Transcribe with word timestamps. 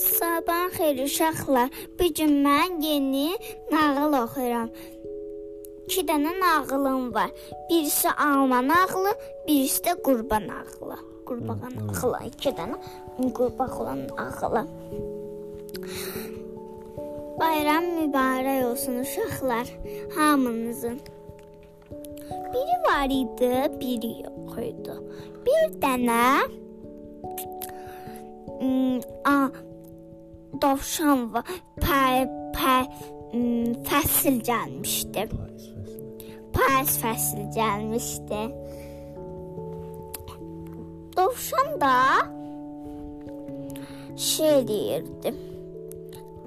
Sabahın 0.00 0.70
xeyir 0.76 1.04
uşaqlar. 1.04 1.68
Bu 1.98 2.04
gün 2.16 2.32
mən 2.44 2.70
yeni 2.84 3.28
nağıl 3.72 4.12
oxuyuram. 4.22 4.68
2 5.86 6.02
dənə 6.08 6.32
nağılım 6.40 7.14
var. 7.14 7.30
Birisi 7.70 8.08
alma 8.10 8.60
nağılı, 8.68 9.12
birisi 9.48 9.82
də 9.82 10.02
qurban 10.02 10.48
nağılı. 10.48 10.96
Qurbağa 11.26 11.68
nağılı, 11.76 12.18
2 12.26 12.48
dənə 12.58 12.76
qurbağa 13.36 13.78
olan 13.80 14.00
nağılı. 14.08 14.62
Bayram 17.40 17.84
mübarək 17.98 18.64
olsun 18.70 18.94
uşaqlar 19.04 19.66
hamınızın. 20.16 21.00
Biri 22.52 22.76
var 22.86 23.08
idi, 23.22 23.52
biri 23.80 24.12
yox 24.24 24.54
idi. 24.70 24.94
Bir 25.46 25.64
dənə 25.82 26.24
ım, 28.62 29.00
a, 29.24 29.50
dovşan 30.62 31.34
var. 31.34 31.44
Pay, 31.80 32.28
pay, 32.54 32.84
ım, 33.34 33.72
fəsil 33.88 34.36
gəlmişdi. 34.50 35.28
Payız 36.54 36.92
fəsli 37.02 37.44
gəlmişdi. 37.56 38.40
Dovşan 41.16 41.80
da 41.80 41.94
şey 44.16 44.68
deyirdi. 44.68 45.34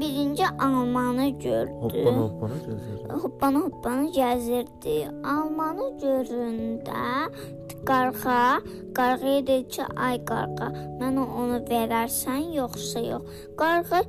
Birinci 0.00 0.44
almanı 0.46 1.28
gördü. 1.28 1.70
Hoppana 1.80 2.20
hoppana 2.20 2.56
gəzir. 2.66 3.12
Hoppana 3.22 3.58
hoppana 3.58 4.04
gəzirdi. 4.18 4.96
Almanı 5.24 5.86
göründə 6.02 7.04
qarğa, 7.86 8.60
qarğaya 8.94 9.46
dedi 9.46 9.68
ki, 9.68 9.82
ay 9.96 10.18
qarğa, 10.24 10.68
mənə 11.00 11.24
onu 11.40 11.62
verərsən 11.70 12.52
yoxsa 12.58 13.00
yox. 13.00 13.22
Qarğa 13.56 14.02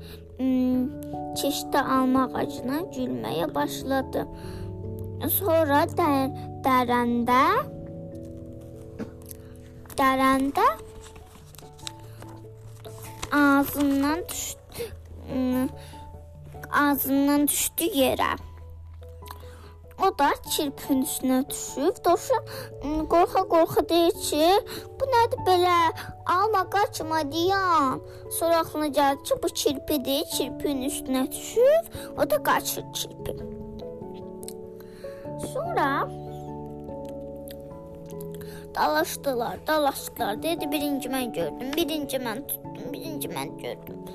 keçdi 1.39 1.79
alma 1.79 2.27
ağacına 2.33 2.81
gülməyə 2.97 3.47
başladı. 3.55 4.27
Sonra 5.39 5.85
dər, 5.97 6.29
dərəndə 6.67 7.41
dərəndə 9.97 10.67
ağzından 13.31 14.19
düşdü 14.29 14.66
ağzından 16.72 17.47
düşdü 17.47 17.83
yerə. 17.83 18.36
O 20.06 20.19
da 20.19 20.30
kirpin 20.50 21.02
üstünə 21.02 21.39
düşüb. 21.50 21.95
Dovşan 22.06 22.44
qorxa-qorxa 23.14 23.81
deyir 23.89 24.14
ki, 24.28 24.50
bu 25.00 25.08
nədir 25.14 25.42
belə? 25.47 25.78
Alma 26.36 26.69
qaçma 26.69 27.22
dayan. 27.31 28.02
Sonra 28.39 28.59
ağlına 28.59 28.88
gəldi 28.88 29.23
ki, 29.23 29.36
bu 29.44 29.47
kirpidir. 29.47 30.23
Kirpin 30.36 30.81
üstünə 30.89 31.31
düşüb, 31.31 31.89
o 32.17 32.30
da 32.30 32.44
qaçır 32.44 32.86
kirpi. 32.94 33.34
Sonra 35.53 36.09
dalaşdılar, 38.75 39.58
dalaşdılar. 39.67 40.44
Dedi 40.44 40.72
birinci 40.72 41.09
mən 41.09 41.34
gördüm, 41.34 41.73
birinci 41.78 42.17
mən 42.17 42.47
tutdum, 42.47 42.94
birinci 42.94 43.30
mən 43.30 43.58
gördüm. 43.62 44.06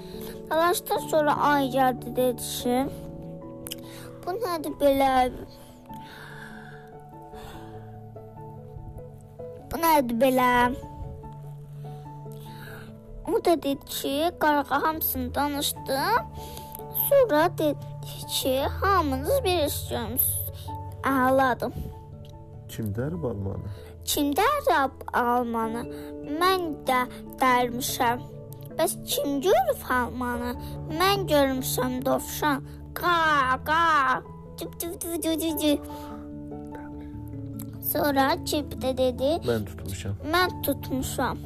Dalaşdılar 0.53 0.99
sonra 0.99 1.35
ay 1.37 1.71
gəldi 1.73 2.11
dedi 2.17 2.43
ki, 2.43 2.79
bu 4.25 4.33
nədir 4.43 4.75
belə? 4.81 5.13
Bu 9.71 9.81
nədir 9.85 10.19
belə? 10.23 10.49
O 13.29 13.41
da 13.45 13.55
dedi 13.63 13.87
ki, 13.87 14.31
qarğa 14.41 14.83
hamısını 14.83 15.35
danışdı. 15.35 16.01
Sonra 17.09 17.49
dedi 17.59 17.79
ki, 18.29 18.61
hamınız 18.81 19.45
bir 19.45 19.67
iş 19.67 19.89
görmüsünüz. 19.89 20.53
Ağladım. 21.05 21.73
Kim 22.69 22.93
dərib 22.93 23.25
almanı? 23.31 23.73
Kimdə 24.05 24.45
Rəbb 24.69 25.01
almanı? 25.17 25.83
Mən 26.41 26.71
də 26.87 27.01
dərmişəm. 27.41 28.42
Bəs 28.79 28.93
kim 29.07 29.41
görüb 29.41 29.81
almanı? 29.91 30.55
Mən 31.01 31.27
görmüşəm 31.33 32.05
dovşan. 32.05 32.65
Qa, 32.95 33.59
qa. 33.65 34.23
Cip 34.59 34.81
cip 34.81 35.01
cip 35.01 35.23
cip. 35.23 35.61
cip. 35.61 35.81
Sonra 37.93 38.45
Çip 38.45 38.73
də 38.83 38.97
dedi, 38.97 39.31
Mən 39.49 39.65
tutmuşam. 39.65 40.15
mən 40.33 40.63
tutmuşam. 40.63 41.39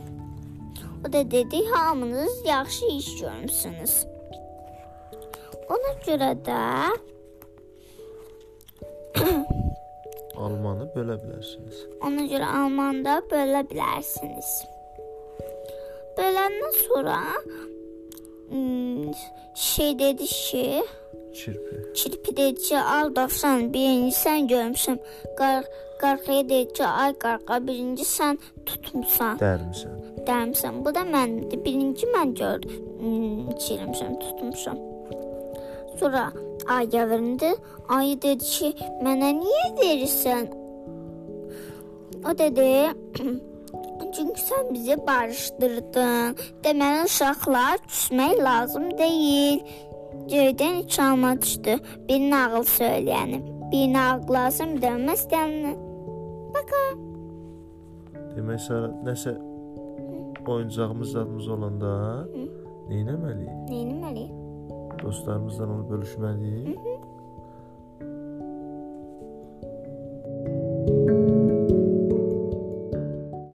O 1.08 1.12
da 1.12 1.30
dedi, 1.30 1.66
hamınız 1.74 2.46
yaxşı 2.46 2.86
iş 2.86 3.20
görmüsünüz. 3.20 4.06
Ona 5.70 5.92
görə 6.06 6.30
də 6.46 6.60
Almanı 10.36 10.84
bölə 10.94 11.16
bilərsiniz. 11.22 11.76
Ona 12.06 12.26
görə 12.30 12.46
almanda 12.60 13.22
bölə 13.30 13.62
bilərsiniz. 13.70 14.50
Böləndən 16.46 16.74
sonra 16.88 17.18
ım, 18.52 19.14
şey 19.54 19.98
dedi 19.98 20.26
ki, 20.26 20.82
Çirpi. 21.34 21.92
kirpi 21.94 22.36
dedi 22.36 22.54
ki, 22.54 22.78
al 22.78 23.10
dovşan 23.16 23.72
birinci 23.74 24.14
sən 24.14 24.46
görmüşəm. 24.52 24.98
Qar 25.38 25.64
qarğaya 26.00 26.44
dedi 26.48 26.72
ki, 26.72 26.84
ay 26.86 27.12
qarğa 27.18 27.58
birinci 27.66 28.04
sən 28.04 28.38
tutmusan, 28.66 29.40
Dərmisən. 29.42 29.96
dərmisən. 30.28 30.84
Bu 30.84 30.94
da 30.94 31.02
məndir. 31.02 31.64
Birinci 31.64 32.06
mən 32.14 32.34
gördüm, 32.34 32.78
çirmişəm, 33.64 34.14
tutmuşam. 34.20 34.78
Sonra 35.98 36.32
ay 36.68 36.86
gəlindi. 36.94 37.56
Ayı 37.88 38.22
dedi 38.22 38.44
ki, 38.44 38.74
mənə 39.02 39.34
niyə 39.42 39.66
verirsən? 39.82 40.46
O 42.30 42.38
dedi, 42.38 42.70
çünki 44.12 44.40
sən 44.40 44.70
bizi 44.74 44.96
barışdırdın. 45.06 46.36
Deməli 46.64 47.04
uşaqlar 47.04 47.80
küsmək 47.88 48.42
lazım 48.44 48.90
deyil. 48.98 49.60
Göydən 50.32 50.84
üç 50.84 50.98
alma 51.00 51.34
düşdü. 51.42 51.78
Bir 52.08 52.20
nağıl 52.30 52.64
söyləyənim. 52.78 53.42
Bir 53.72 53.92
nağıl 53.92 54.28
lazım 54.34 54.76
deməz 54.82 55.26
dəmni. 55.32 55.74
Baka. 56.54 56.82
Demək 58.36 58.60
sonra 58.68 58.88
nəsə 59.06 59.36
oyuncağımız 60.46 61.12
zadımız 61.12 61.48
olanda 61.48 61.92
nə 62.88 63.00
etməliyik? 63.02 63.54
Neyinməli? 63.70 64.26
Dostlarımızdan 65.02 65.70
onu 65.70 65.88
bölüşməliyik. 65.90 66.95